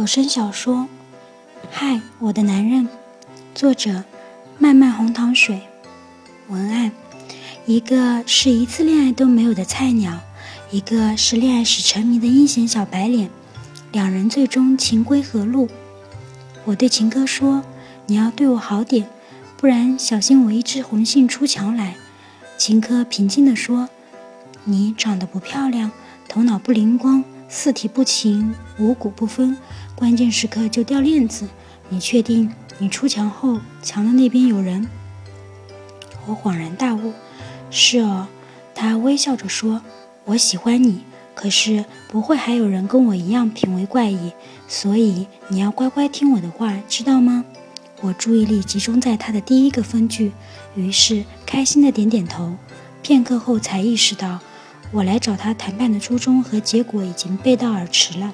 [0.00, 0.76] 有声小说
[1.70, 2.84] 《嗨，我的男人》，
[3.54, 4.02] 作者：
[4.58, 5.60] 漫漫红糖水。
[6.48, 6.90] 文案：
[7.66, 10.18] 一个是一次恋爱都没有的菜鸟，
[10.70, 13.28] 一个是恋爱时沉迷的阴险小白脸，
[13.92, 15.68] 两人最终情归何路？
[16.64, 17.62] 我对情歌说
[18.08, 19.06] ：“你要对我好点，
[19.58, 21.96] 不然小心我一枝红杏出墙来。”
[22.56, 23.90] 情歌平静地说
[24.64, 25.92] ：“你长得不漂亮，
[26.26, 27.22] 头脑不灵光。”
[27.52, 29.56] 四体不勤，五谷不分，
[29.96, 31.48] 关键时刻就掉链子。
[31.88, 34.88] 你确定你出墙后，墙的那边有人？
[36.26, 37.12] 我恍然大悟，
[37.68, 38.28] 是哦。
[38.72, 39.82] 他微笑着说
[40.26, 41.02] ：“我喜欢你，
[41.34, 44.32] 可是不会还有人跟我一样品味怪异，
[44.68, 47.44] 所以你要乖乖听我的话，知道吗？”
[48.00, 50.30] 我注意力集中在他的第一个分句，
[50.76, 52.54] 于是开心的点点头。
[53.02, 54.38] 片刻后才意识到。
[54.92, 58.32] 我来找他谈判的初衷和结果已经背道而驰了。